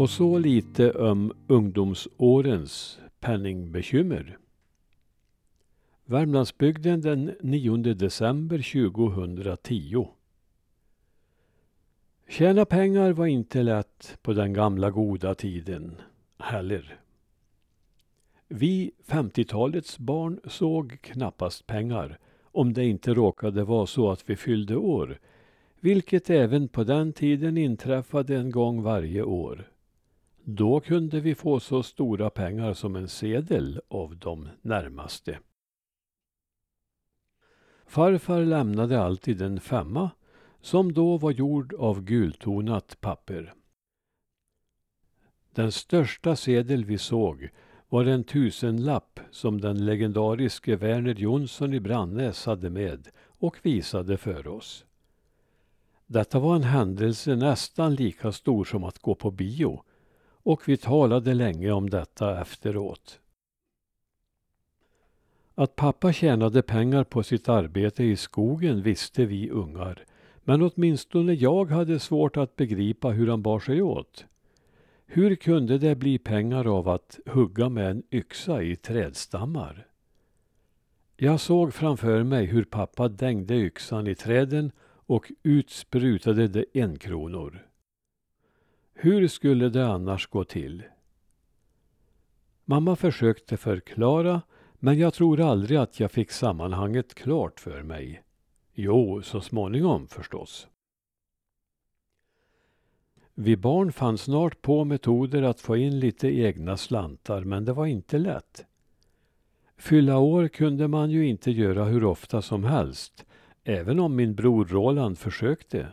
Och 0.00 0.10
så 0.10 0.38
lite 0.38 0.92
om 0.92 1.32
ungdomsårens 1.46 2.98
penningbekymmer. 3.20 4.38
Värmlandsbygden 6.04 7.00
den 7.00 7.36
9 7.40 7.76
december 7.76 8.88
2010. 8.90 10.08
Tjäna 12.28 12.64
pengar 12.64 13.12
var 13.12 13.26
inte 13.26 13.62
lätt 13.62 14.18
på 14.22 14.32
den 14.32 14.52
gamla 14.52 14.90
goda 14.90 15.34
tiden 15.34 15.96
heller. 16.38 17.00
Vi 18.48 18.92
50-talets 19.06 19.98
barn 19.98 20.40
såg 20.44 21.00
knappast 21.00 21.66
pengar 21.66 22.18
om 22.42 22.72
det 22.72 22.84
inte 22.84 23.14
råkade 23.14 23.64
vara 23.64 23.86
så 23.86 24.10
att 24.10 24.30
vi 24.30 24.36
fyllde 24.36 24.76
år, 24.76 25.18
vilket 25.80 26.30
även 26.30 26.68
på 26.68 26.84
den 26.84 27.12
tiden 27.12 27.58
inträffade 27.58 28.36
en 28.36 28.50
gång 28.50 28.82
varje 28.82 29.22
år. 29.22 29.70
Då 30.44 30.80
kunde 30.80 31.20
vi 31.20 31.34
få 31.34 31.60
så 31.60 31.82
stora 31.82 32.30
pengar 32.30 32.72
som 32.72 32.96
en 32.96 33.08
sedel 33.08 33.80
av 33.88 34.16
de 34.16 34.48
närmaste. 34.62 35.38
Farfar 37.86 38.44
lämnade 38.44 39.00
alltid 39.00 39.42
en 39.42 39.60
femma 39.60 40.10
som 40.60 40.92
då 40.92 41.16
var 41.16 41.30
gjord 41.30 41.74
av 41.74 42.02
gultonat 42.02 43.00
papper. 43.00 43.54
Den 45.54 45.72
största 45.72 46.36
sedel 46.36 46.84
vi 46.84 46.98
såg 46.98 47.50
var 47.88 48.04
en 48.04 48.24
tusenlapp 48.24 49.20
som 49.30 49.60
den 49.60 49.86
legendariske 49.86 50.76
Verner 50.76 51.14
Jonsson 51.14 51.74
i 51.74 51.80
Brannäs 51.80 52.46
hade 52.46 52.70
med 52.70 53.08
och 53.26 53.56
visade 53.62 54.16
för 54.16 54.46
oss. 54.46 54.84
Detta 56.06 56.38
var 56.38 56.56
en 56.56 56.62
händelse 56.62 57.36
nästan 57.36 57.94
lika 57.94 58.32
stor 58.32 58.64
som 58.64 58.84
att 58.84 58.98
gå 58.98 59.14
på 59.14 59.30
bio 59.30 59.82
och 60.50 60.68
vi 60.68 60.76
talade 60.76 61.34
länge 61.34 61.70
om 61.70 61.90
detta 61.90 62.40
efteråt. 62.40 63.20
Att 65.54 65.76
pappa 65.76 66.12
tjänade 66.12 66.62
pengar 66.62 67.04
på 67.04 67.22
sitt 67.22 67.48
arbete 67.48 68.04
i 68.04 68.16
skogen 68.16 68.82
visste 68.82 69.24
vi 69.24 69.50
ungar, 69.50 70.04
men 70.44 70.62
åtminstone 70.62 71.32
jag 71.32 71.70
hade 71.70 71.98
svårt 71.98 72.36
att 72.36 72.56
begripa 72.56 73.08
hur 73.08 73.28
han 73.28 73.42
bar 73.42 73.60
sig 73.60 73.82
åt. 73.82 74.26
Hur 75.06 75.34
kunde 75.34 75.78
det 75.78 75.94
bli 75.94 76.18
pengar 76.18 76.78
av 76.78 76.88
att 76.88 77.18
hugga 77.26 77.68
med 77.68 77.90
en 77.90 78.02
yxa 78.10 78.62
i 78.62 78.76
trädstammar? 78.76 79.86
Jag 81.16 81.40
såg 81.40 81.74
framför 81.74 82.22
mig 82.22 82.46
hur 82.46 82.64
pappa 82.64 83.08
dängde 83.08 83.54
yxan 83.54 84.06
i 84.06 84.14
träden 84.14 84.72
och 85.06 85.32
ut 85.42 85.70
sprutade 85.70 86.48
det 86.48 86.64
enkronor. 86.74 87.69
Hur 89.02 89.28
skulle 89.28 89.68
det 89.68 89.86
annars 89.86 90.26
gå 90.26 90.44
till? 90.44 90.82
Mamma 92.64 92.96
försökte 92.96 93.56
förklara, 93.56 94.42
men 94.78 94.98
jag 94.98 95.14
tror 95.14 95.40
aldrig 95.40 95.78
att 95.78 96.00
jag 96.00 96.10
fick 96.10 96.30
sammanhanget 96.30 97.14
klart 97.14 97.60
för 97.60 97.82
mig. 97.82 98.22
Jo, 98.74 99.22
så 99.22 99.40
småningom 99.40 100.06
förstås. 100.08 100.68
Vi 103.34 103.56
barn 103.56 103.92
fann 103.92 104.18
snart 104.18 104.62
på 104.62 104.84
metoder 104.84 105.42
att 105.42 105.60
få 105.60 105.76
in 105.76 106.00
lite 106.00 106.28
egna 106.28 106.76
slantar, 106.76 107.44
men 107.44 107.64
det 107.64 107.72
var 107.72 107.86
inte 107.86 108.18
lätt. 108.18 108.64
Fylla 109.76 110.18
år 110.18 110.48
kunde 110.48 110.88
man 110.88 111.10
ju 111.10 111.26
inte 111.26 111.50
göra 111.50 111.84
hur 111.84 112.04
ofta 112.04 112.42
som 112.42 112.64
helst, 112.64 113.26
även 113.64 114.00
om 114.00 114.16
min 114.16 114.34
bror 114.34 114.64
Roland 114.64 115.18
försökte. 115.18 115.92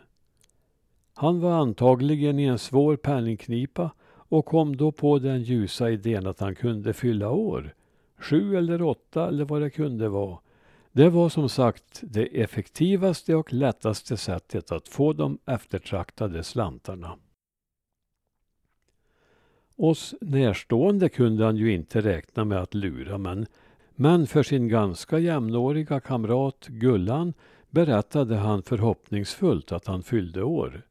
Han 1.20 1.40
var 1.40 1.52
antagligen 1.52 2.38
i 2.38 2.44
en 2.44 2.58
svår 2.58 2.96
penningknipa 2.96 3.90
och 4.08 4.46
kom 4.46 4.76
då 4.76 4.92
på 4.92 5.18
den 5.18 5.42
ljusa 5.42 5.90
idén 5.90 6.26
att 6.26 6.40
han 6.40 6.54
kunde 6.54 6.92
fylla 6.92 7.30
år. 7.30 7.74
Sju 8.18 8.56
eller 8.56 8.82
åtta 8.82 9.28
eller 9.28 9.44
vad 9.44 9.62
det 9.62 9.70
kunde 9.70 10.08
vara. 10.08 10.38
Det 10.92 11.08
var 11.08 11.28
som 11.28 11.48
sagt 11.48 12.00
det 12.02 12.42
effektivaste 12.42 13.34
och 13.34 13.52
lättaste 13.52 14.16
sättet 14.16 14.72
att 14.72 14.88
få 14.88 15.12
de 15.12 15.38
eftertraktade 15.46 16.42
slantarna. 16.42 17.16
Oss 19.76 20.14
närstående 20.20 21.08
kunde 21.08 21.44
han 21.44 21.56
ju 21.56 21.72
inte 21.72 22.00
räkna 22.00 22.44
med 22.44 22.58
att 22.58 22.74
lura 22.74 23.18
men, 23.18 23.46
men 23.94 24.26
för 24.26 24.42
sin 24.42 24.68
ganska 24.68 25.18
jämnåriga 25.18 26.00
kamrat 26.00 26.66
Gullan 26.66 27.34
berättade 27.70 28.36
han 28.36 28.62
förhoppningsfullt 28.62 29.72
att 29.72 29.86
han 29.86 30.02
fyllde 30.02 30.42
år. 30.42 30.84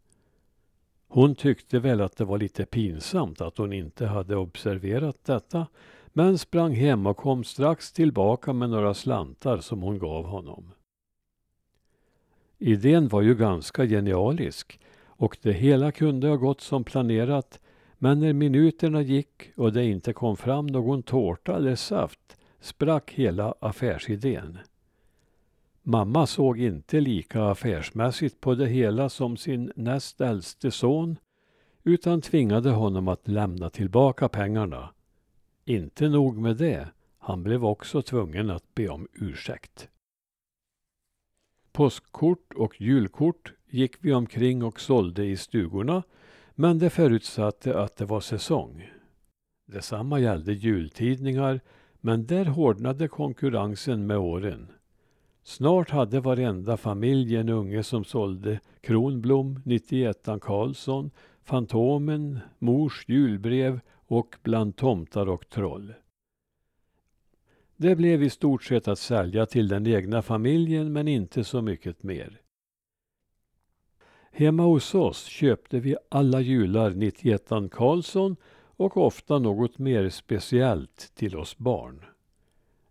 Hon 1.07 1.35
tyckte 1.35 1.79
väl 1.79 2.01
att 2.01 2.17
det 2.17 2.25
var 2.25 2.37
lite 2.37 2.65
pinsamt 2.65 3.41
att 3.41 3.57
hon 3.57 3.73
inte 3.73 4.05
hade 4.05 4.35
observerat 4.35 5.25
detta 5.25 5.67
men 6.07 6.37
sprang 6.37 6.73
hem 6.73 7.07
och 7.07 7.17
kom 7.17 7.43
strax 7.43 7.91
tillbaka 7.91 8.53
med 8.53 8.69
några 8.69 8.93
slantar 8.93 9.57
som 9.57 9.81
hon 9.81 9.99
gav 9.99 10.25
honom. 10.25 10.71
Idén 12.57 13.07
var 13.07 13.21
ju 13.21 13.35
ganska 13.35 13.85
genialisk 13.85 14.79
och 15.05 15.37
det 15.41 15.53
hela 15.53 15.91
kunde 15.91 16.27
ha 16.27 16.35
gått 16.35 16.61
som 16.61 16.83
planerat 16.83 17.59
men 17.97 18.19
när 18.19 18.33
minuterna 18.33 19.01
gick 19.01 19.51
och 19.55 19.73
det 19.73 19.85
inte 19.85 20.13
kom 20.13 20.37
fram 20.37 20.67
någon 20.67 21.03
tårta 21.03 21.55
eller 21.55 21.75
saft 21.75 22.37
sprack 22.59 23.11
hela 23.11 23.53
affärsidén. 23.59 24.57
Mamma 25.89 26.27
såg 26.27 26.59
inte 26.59 26.99
lika 26.99 27.43
affärsmässigt 27.43 28.41
på 28.41 28.55
det 28.55 28.65
hela 28.65 29.09
som 29.09 29.37
sin 29.37 29.71
näst 29.75 30.21
äldste 30.21 30.71
son 30.71 31.17
utan 31.83 32.21
tvingade 32.21 32.69
honom 32.69 33.07
att 33.07 33.27
lämna 33.27 33.69
tillbaka 33.69 34.29
pengarna. 34.29 34.89
Inte 35.65 36.09
nog 36.09 36.37
med 36.37 36.57
det, 36.57 36.87
han 37.17 37.43
blev 37.43 37.65
också 37.65 38.01
tvungen 38.01 38.49
att 38.49 38.75
be 38.75 38.89
om 38.89 39.07
ursäkt. 39.13 39.89
Påskkort 41.71 42.53
och 42.55 42.81
julkort 42.81 43.53
gick 43.69 43.95
vi 43.99 44.13
omkring 44.13 44.63
och 44.63 44.79
sålde 44.79 45.25
i 45.25 45.37
stugorna 45.37 46.03
men 46.55 46.79
det 46.79 46.89
förutsatte 46.89 47.79
att 47.79 47.95
det 47.95 48.05
var 48.05 48.21
säsong. 48.21 48.91
Detsamma 49.65 50.19
gällde 50.19 50.53
jultidningar 50.53 51.59
men 51.99 52.25
där 52.25 52.45
hårdnade 52.45 53.07
konkurrensen 53.07 54.07
med 54.07 54.17
åren. 54.17 54.71
Snart 55.47 55.89
hade 55.89 56.19
varenda 56.19 56.77
familj 56.77 57.35
en 57.35 57.49
unge 57.49 57.83
som 57.83 58.03
sålde 58.03 58.59
Kronblom, 58.81 59.59
91 59.65 60.27
Karlsson, 60.41 61.11
Fantomen, 61.43 62.39
Mors 62.59 63.05
julbrev 63.07 63.79
och 63.93 64.35
Bland 64.43 64.75
tomtar 64.75 65.29
och 65.29 65.49
troll. 65.49 65.93
Det 67.77 67.95
blev 67.95 68.23
i 68.23 68.29
stort 68.29 68.63
sett 68.63 68.87
att 68.87 68.99
sälja 68.99 69.45
till 69.45 69.67
den 69.67 69.87
egna 69.87 70.21
familjen 70.21 70.93
men 70.93 71.07
inte 71.07 71.43
så 71.43 71.61
mycket 71.61 72.03
mer. 72.03 72.41
Hemma 74.31 74.63
hos 74.63 74.95
oss 74.95 75.25
köpte 75.25 75.79
vi 75.79 75.95
alla 76.09 76.41
jular 76.41 76.91
91 76.91 77.51
Karlsson 77.71 78.35
och 78.77 78.97
ofta 78.97 79.39
något 79.39 79.77
mer 79.77 80.09
speciellt 80.09 81.11
till 81.15 81.37
oss 81.37 81.57
barn. 81.57 82.05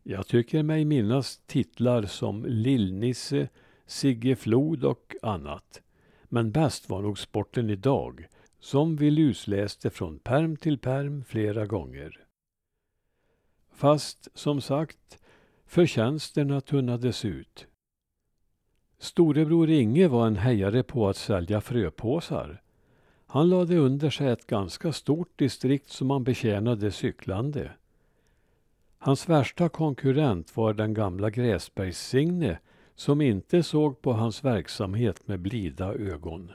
Jag 0.09 0.27
tycker 0.27 0.63
mig 0.63 0.85
minnas 0.85 1.41
titlar 1.47 2.03
som 2.03 2.45
Lillnisse, 2.45 3.49
Sigge 3.87 4.37
Flod 4.37 4.85
och 4.85 5.15
annat. 5.23 5.83
Men 6.25 6.53
bäst 6.53 6.89
var 6.89 7.03
nog 7.03 7.19
Sporten 7.19 7.71
idag, 7.71 8.27
som 8.61 8.97
vi 8.97 9.11
lusläste 9.11 9.91
från 9.91 10.19
perm 10.19 10.57
till 10.57 10.79
perm 10.79 11.25
flera 11.25 11.67
gånger. 11.67 12.25
Fast, 13.73 14.29
som 14.35 14.61
sagt, 14.61 15.19
förtjänsterna 15.67 16.61
tunnades 16.61 17.25
ut. 17.25 17.67
Storebror 18.99 19.71
Inge 19.71 20.09
var 20.09 20.27
en 20.27 20.37
hejare 20.37 20.83
på 20.83 21.09
att 21.09 21.17
sälja 21.17 21.61
fröpåsar. 21.61 22.63
Han 23.27 23.49
lade 23.49 23.77
under 23.77 24.11
sig 24.11 24.29
ett 24.29 24.47
ganska 24.47 24.93
stort 24.93 25.39
distrikt 25.39 25.91
som 25.91 26.11
han 26.11 26.25
betjänade 26.25 26.91
cyklande. 26.91 27.71
Hans 29.07 29.29
värsta 29.29 29.69
konkurrent 29.69 30.57
var 30.57 30.75
den 30.75 30.95
gamla 30.95 31.31
Gräsbergs-Signe 31.31 32.59
som 32.95 33.21
inte 33.21 33.63
såg 33.63 34.03
på 34.03 34.13
hans 34.13 34.45
verksamhet 34.45 35.29
med 35.29 35.41
blida 35.41 35.95
ögon. 35.95 36.53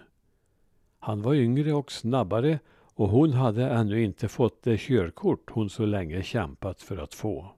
Han 0.99 1.21
var 1.21 1.33
yngre 1.33 1.73
och 1.73 1.91
snabbare 1.91 2.59
och 2.95 3.09
hon 3.09 3.33
hade 3.33 3.69
ännu 3.69 4.03
inte 4.03 4.27
fått 4.27 4.63
det 4.63 4.77
körkort 4.77 5.49
hon 5.49 5.69
så 5.69 5.85
länge 5.85 6.23
kämpat 6.23 6.81
för 6.81 6.97
att 6.97 7.13
få. 7.13 7.51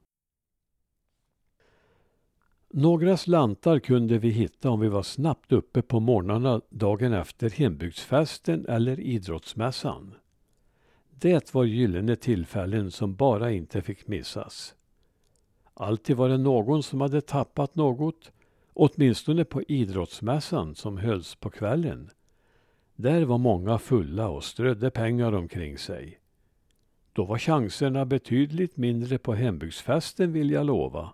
Några 2.70 3.18
slantar 3.18 3.80
kunde 3.80 4.18
vi 4.18 4.30
hitta 4.30 4.70
om 4.70 4.80
vi 4.80 4.88
var 4.88 5.04
snabbt 5.04 5.52
uppe 5.52 5.82
på 5.82 6.00
morgnarna 6.00 6.62
dagen 6.70 7.14
efter 7.14 7.50
hembygdsfesten 7.50 8.66
eller 8.66 9.00
idrottsmässan. 9.00 10.16
Det 11.10 11.54
var 11.54 11.64
gyllene 11.64 12.16
tillfällen 12.16 12.92
som 12.92 13.16
bara 13.16 13.52
inte 13.52 13.82
fick 13.82 14.08
missas. 14.08 14.76
Alltid 15.74 16.18
var 16.18 16.30
det 16.30 16.38
någon 16.38 16.84
som 16.84 17.02
hade 17.02 17.22
tappat 17.22 17.76
något, 17.76 18.32
åtminstone 18.74 19.46
på 19.46 19.64
idrottsmässan 19.64 20.76
som 20.76 20.98
hölls 20.98 21.36
på 21.36 21.50
kvällen. 21.50 22.10
Där 22.96 23.26
var 23.26 23.38
många 23.38 23.78
fulla 23.78 24.30
och 24.30 24.44
strödde 24.44 24.92
pengar 24.92 25.34
omkring 25.34 25.78
sig. 25.78 26.20
Då 27.14 27.26
var 27.26 27.38
chanserna 27.38 28.06
betydligt 28.06 28.78
mindre 28.78 29.18
på 29.18 29.34
hembygdsfesten 29.34 30.34
vill 30.34 30.52
jag 30.52 30.66
lova. 30.66 31.14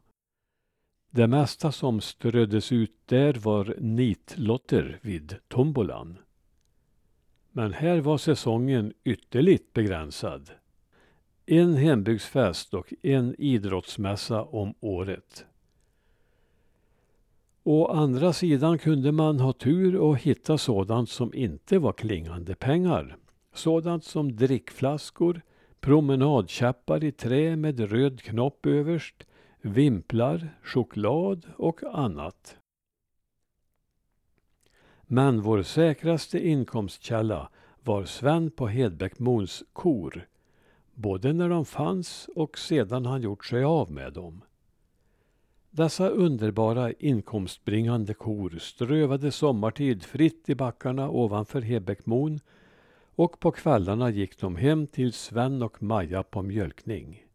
Det 1.11 1.27
mesta 1.27 1.71
som 1.71 2.01
ströddes 2.01 2.71
ut 2.71 2.95
där 3.05 3.33
var 3.33 3.75
nitlotter 3.79 4.99
vid 5.01 5.35
tombolan. 5.47 6.17
Men 7.51 7.73
här 7.73 7.99
var 7.99 8.17
säsongen 8.17 8.93
ytterligt 9.03 9.73
begränsad. 9.73 10.51
En 11.51 11.75
hembygdsfest 11.75 12.73
och 12.73 12.93
en 13.01 13.35
idrottsmässa 13.37 14.43
om 14.43 14.73
året. 14.79 15.45
Å 17.63 17.87
andra 17.87 18.33
sidan 18.33 18.77
kunde 18.77 19.11
man 19.11 19.39
ha 19.39 19.53
tur 19.53 19.95
och 19.95 20.17
hitta 20.17 20.57
sådant 20.57 21.09
som 21.09 21.33
inte 21.33 21.79
var 21.79 21.93
klingande 21.93 22.55
pengar. 22.55 23.17
Sådant 23.53 24.03
som 24.03 24.35
drickflaskor, 24.35 25.41
promenadkäppar 25.79 27.03
i 27.03 27.11
trä 27.11 27.55
med 27.55 27.79
röd 27.79 28.21
knopp 28.21 28.65
överst, 28.65 29.25
vimplar, 29.61 30.49
choklad 30.63 31.45
och 31.57 31.83
annat. 31.83 32.57
Men 35.01 35.41
vår 35.41 35.61
säkraste 35.61 36.47
inkomstkälla 36.47 37.49
var 37.83 38.05
Sven 38.05 38.51
på 38.51 38.67
Hedbäckmons 38.67 39.63
kor, 39.73 40.28
både 40.99 41.33
när 41.33 41.49
de 41.49 41.65
fanns 41.65 42.29
och 42.35 42.57
sedan 42.57 43.05
han 43.05 43.21
gjort 43.21 43.45
sig 43.45 43.63
av 43.63 43.91
med 43.91 44.13
dem. 44.13 44.41
Dessa 45.71 46.09
underbara 46.09 46.91
inkomstbringande 46.91 48.13
kor 48.13 48.57
strövade 48.59 49.31
sommartid 49.31 50.03
fritt 50.03 50.49
i 50.49 50.55
backarna 50.55 51.09
ovanför 51.09 51.61
Hebäckmon 51.61 52.39
och 53.15 53.39
på 53.39 53.51
kvällarna 53.51 54.09
gick 54.09 54.39
de 54.39 54.55
hem 54.55 54.87
till 54.87 55.13
Sven 55.13 55.61
och 55.61 55.83
Maja 55.83 56.23
på 56.23 56.41
mjölkning. 56.41 57.25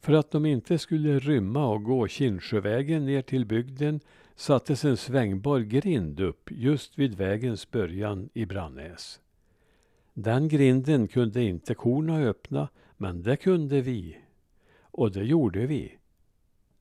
För 0.00 0.12
att 0.12 0.30
de 0.30 0.46
inte 0.46 0.78
skulle 0.78 1.18
rymma 1.18 1.66
och 1.66 1.84
gå 1.84 2.08
Kinnsjövägen 2.08 3.06
ner 3.06 3.22
till 3.22 3.46
bygden 3.46 4.00
sattes 4.36 4.84
en 4.84 4.96
svängbar 4.96 5.60
grind 5.60 6.20
upp 6.20 6.50
just 6.50 6.98
vid 6.98 7.14
vägens 7.14 7.70
början 7.70 8.28
i 8.34 8.46
Brannäs. 8.46 9.20
Den 10.20 10.48
grinden 10.48 11.08
kunde 11.08 11.42
inte 11.42 11.74
korna 11.74 12.18
öppna, 12.18 12.68
men 12.96 13.22
det 13.22 13.36
kunde 13.36 13.80
vi. 13.80 14.18
Och 14.80 15.12
det 15.12 15.24
gjorde 15.24 15.66
vi. 15.66 15.98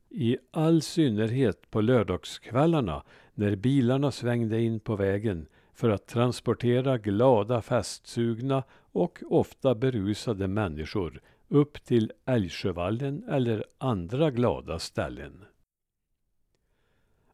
I 0.09 0.37
all 0.51 0.81
synnerhet 0.81 1.71
på 1.71 1.81
lördagskvällarna 1.81 3.03
när 3.33 3.55
bilarna 3.55 4.11
svängde 4.11 4.61
in 4.61 4.79
på 4.79 4.95
vägen 4.95 5.47
för 5.73 5.89
att 5.89 6.07
transportera 6.07 6.97
glada 6.97 7.61
festsugna 7.61 8.63
och 8.91 9.23
ofta 9.29 9.75
berusade 9.75 10.47
människor 10.47 11.21
upp 11.47 11.83
till 11.85 12.11
Älgsjövallen 12.25 13.23
eller 13.29 13.65
andra 13.77 14.31
glada 14.31 14.79
ställen. 14.79 15.45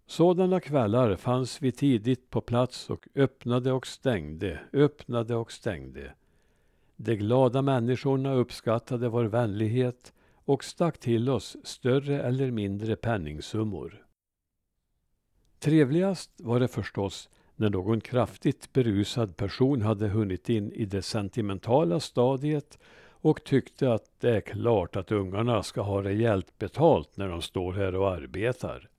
Sådana 0.05 0.59
kvällar 0.59 1.15
fanns 1.15 1.61
vi 1.61 1.71
tidigt 1.71 2.29
på 2.29 2.41
plats 2.41 2.89
och 2.89 3.07
öppnade 3.15 3.71
och 3.71 3.87
stängde, 3.87 4.59
öppnade 4.73 5.35
och 5.35 5.51
stängde. 5.51 6.13
De 6.95 7.15
glada 7.15 7.61
människorna 7.61 8.33
uppskattade 8.33 9.09
vår 9.09 9.25
vänlighet 9.25 10.13
och 10.45 10.63
stack 10.63 10.97
till 10.97 11.29
oss 11.29 11.57
större 11.63 12.21
eller 12.21 12.51
mindre 12.51 12.95
penningsummor. 12.95 14.05
Trevligast 15.59 16.31
var 16.37 16.59
det 16.59 16.67
förstås 16.67 17.29
när 17.55 17.69
någon 17.69 18.01
kraftigt 18.01 18.73
berusad 18.73 19.37
person 19.37 19.81
hade 19.81 20.07
hunnit 20.07 20.49
in 20.49 20.71
i 20.71 20.85
det 20.85 21.01
sentimentala 21.01 21.99
stadiet 21.99 22.79
och 23.05 23.43
tyckte 23.43 23.93
att 23.93 24.19
det 24.19 24.35
är 24.35 24.41
klart 24.41 24.95
att 24.95 25.11
ungarna 25.11 25.63
ska 25.63 25.81
ha 25.81 26.03
rejält 26.03 26.59
betalt 26.59 27.17
när 27.17 27.29
de 27.29 27.41
står 27.41 27.73
här 27.73 27.95
och 27.95 28.11
arbetar. 28.11 28.89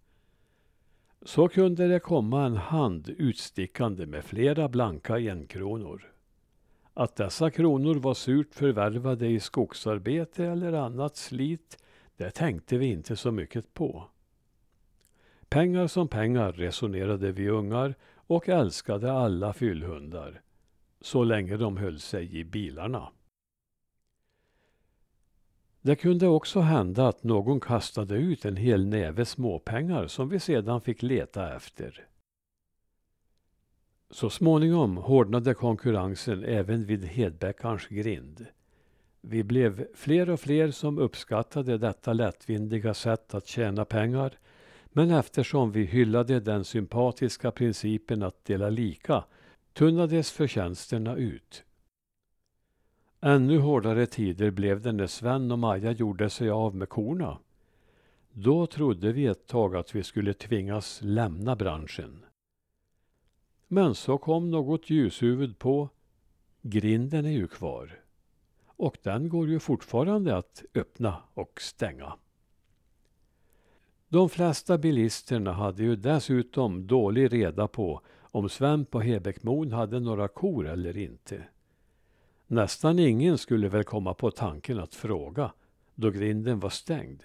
Så 1.24 1.48
kunde 1.48 1.88
det 1.88 2.00
komma 2.00 2.46
en 2.46 2.56
hand 2.56 3.08
utstickande 3.08 4.06
med 4.06 4.24
flera 4.24 4.68
blanka 4.68 5.14
enkronor. 5.14 6.12
Att 6.94 7.16
dessa 7.16 7.50
kronor 7.50 7.94
var 7.94 8.14
surt 8.14 8.54
förvärvade 8.54 9.26
i 9.26 9.40
skogsarbete 9.40 10.44
eller 10.44 10.72
annat 10.72 11.16
slit, 11.16 11.84
det 12.16 12.30
tänkte 12.30 12.78
vi 12.78 12.86
inte 12.86 13.16
så 13.16 13.30
mycket 13.30 13.74
på. 13.74 14.04
Pengar 15.48 15.86
som 15.86 16.08
pengar 16.08 16.52
resonerade 16.52 17.32
vi 17.32 17.48
ungar 17.48 17.94
och 18.14 18.48
älskade 18.48 19.12
alla 19.12 19.52
fyllhundar, 19.52 20.40
så 21.00 21.24
länge 21.24 21.56
de 21.56 21.76
höll 21.76 22.00
sig 22.00 22.38
i 22.38 22.44
bilarna. 22.44 23.08
Det 25.86 25.96
kunde 25.96 26.28
också 26.28 26.60
hända 26.60 27.08
att 27.08 27.24
någon 27.24 27.60
kastade 27.60 28.14
ut 28.14 28.44
en 28.44 28.56
hel 28.56 28.86
näve 28.86 29.24
småpengar 29.24 30.06
som 30.06 30.28
vi 30.28 30.40
sedan 30.40 30.80
fick 30.80 31.02
leta 31.02 31.56
efter. 31.56 32.06
Så 34.10 34.30
småningom 34.30 34.96
hårdnade 34.96 35.54
konkurrensen 35.54 36.44
även 36.44 36.86
vid 36.86 37.04
Hedbäckarns 37.04 37.86
grind. 37.86 38.46
Vi 39.20 39.42
blev 39.42 39.86
fler 39.94 40.30
och 40.30 40.40
fler 40.40 40.70
som 40.70 40.98
uppskattade 40.98 41.78
detta 41.78 42.12
lättvindiga 42.12 42.94
sätt 42.94 43.34
att 43.34 43.46
tjäna 43.46 43.84
pengar 43.84 44.38
men 44.84 45.10
eftersom 45.10 45.72
vi 45.72 45.84
hyllade 45.84 46.40
den 46.40 46.64
sympatiska 46.64 47.50
principen 47.50 48.22
att 48.22 48.44
dela 48.44 48.68
lika 48.68 49.24
tunnades 49.72 50.32
förtjänsterna 50.32 51.16
ut. 51.16 51.64
Ännu 53.26 53.58
hårdare 53.58 54.06
tider 54.06 54.50
blev 54.50 54.80
det 54.80 54.92
när 54.92 55.06
Sven 55.06 55.50
och 55.50 55.58
Maja 55.58 55.92
gjorde 55.92 56.30
sig 56.30 56.50
av 56.50 56.76
med 56.76 56.88
korna. 56.88 57.38
Då 58.32 58.66
trodde 58.66 59.12
vi 59.12 59.26
ett 59.26 59.46
tag 59.46 59.76
att 59.76 59.94
vi 59.94 60.02
skulle 60.02 60.34
tvingas 60.34 61.00
lämna 61.02 61.56
branschen. 61.56 62.24
Men 63.68 63.94
så 63.94 64.18
kom 64.18 64.50
något 64.50 64.90
ljushuvud 64.90 65.58
på. 65.58 65.88
Grinden 66.62 67.24
är 67.24 67.30
ju 67.30 67.48
kvar. 67.48 68.00
Och 68.66 68.98
den 69.02 69.28
går 69.28 69.48
ju 69.48 69.58
fortfarande 69.58 70.36
att 70.36 70.64
öppna 70.74 71.22
och 71.34 71.60
stänga. 71.60 72.12
De 74.08 74.28
flesta 74.28 74.78
bilisterna 74.78 75.52
hade 75.52 75.82
ju 75.82 75.96
dessutom 75.96 76.86
dålig 76.86 77.32
reda 77.32 77.68
på 77.68 78.00
om 78.20 78.48
Sven 78.48 78.84
på 78.84 79.00
Hebekmon 79.00 79.72
hade 79.72 80.00
några 80.00 80.28
kor 80.28 80.68
eller 80.68 80.96
inte. 80.96 81.44
Nästan 82.46 82.98
ingen 82.98 83.38
skulle 83.38 83.68
väl 83.68 83.84
komma 83.84 84.14
på 84.14 84.30
tanken 84.30 84.78
att 84.78 84.94
fråga 84.94 85.52
då 85.94 86.10
grinden 86.10 86.60
var 86.60 86.70
stängd. 86.70 87.22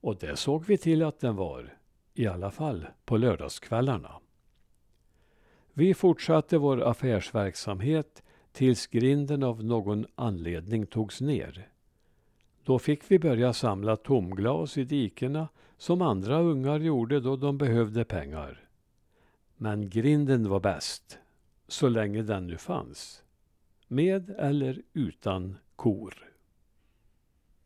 Och 0.00 0.16
det 0.16 0.36
såg 0.36 0.64
vi 0.64 0.78
till 0.78 1.02
att 1.02 1.20
den 1.20 1.36
var, 1.36 1.78
i 2.14 2.26
alla 2.26 2.50
fall 2.50 2.86
på 3.04 3.16
lördagskvällarna. 3.16 4.12
Vi 5.72 5.94
fortsatte 5.94 6.58
vår 6.58 6.82
affärsverksamhet 6.82 8.22
tills 8.52 8.86
grinden 8.86 9.42
av 9.42 9.64
någon 9.64 10.06
anledning 10.14 10.86
togs 10.86 11.20
ner. 11.20 11.68
Då 12.64 12.78
fick 12.78 13.10
vi 13.10 13.18
börja 13.18 13.52
samla 13.52 13.96
tomglas 13.96 14.78
i 14.78 14.84
dikena 14.84 15.48
som 15.78 16.02
andra 16.02 16.40
ungar 16.40 16.80
gjorde 16.80 17.20
då 17.20 17.36
de 17.36 17.58
behövde 17.58 18.04
pengar. 18.04 18.68
Men 19.56 19.90
grinden 19.90 20.48
var 20.48 20.60
bäst, 20.60 21.18
så 21.68 21.88
länge 21.88 22.22
den 22.22 22.46
nu 22.46 22.58
fanns. 22.58 23.22
Med 23.88 24.30
eller 24.30 24.82
utan 24.92 25.56
kor. 25.76 26.14